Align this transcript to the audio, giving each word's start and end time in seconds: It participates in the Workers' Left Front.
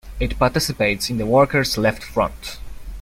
It 0.19 0.39
participates 0.39 1.11
in 1.11 1.19
the 1.19 1.27
Workers' 1.27 1.77
Left 1.77 2.01
Front. 2.03 2.57